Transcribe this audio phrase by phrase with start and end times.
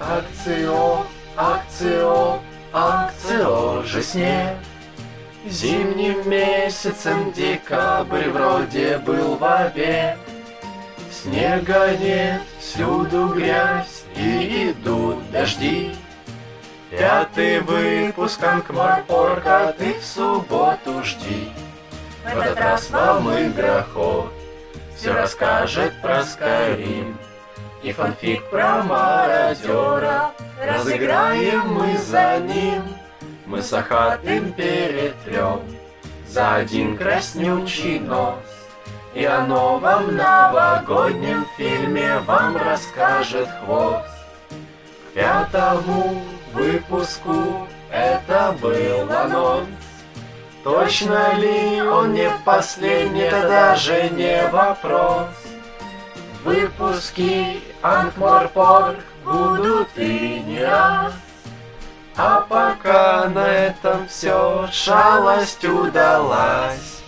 [0.00, 1.04] Акцио,
[1.36, 2.40] акцио,
[2.72, 4.02] акцио же.
[5.46, 10.16] Зимним месяцем декабрь вроде был вовек.
[11.12, 15.94] Снега нет, всюду грязь и идут дожди.
[16.90, 21.50] Пятый выпуск Анкмарпорка ты в субботу жди.
[22.24, 24.32] В этот раз вам игроход
[24.96, 27.18] все расскажет про Скайрим.
[27.82, 30.32] И фанфик про мародера.
[30.62, 32.82] Разыграем мы за ним.
[33.46, 35.60] Мы с Ахатым перетрем.
[36.28, 38.34] За один краснючий нос.
[39.14, 44.06] И о новом новогоднем фильме Вам расскажет хвост.
[44.48, 46.22] К пятому
[46.52, 49.68] выпуску Это был анонс.
[50.62, 55.28] Точно ли он не последний, это даже не вопрос.
[56.44, 61.12] Выпуски Анкморпорг будут и не раз.
[62.16, 66.99] А пока на этом все, шалость удалась.